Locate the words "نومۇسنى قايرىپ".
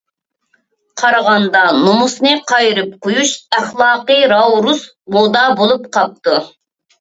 1.81-2.95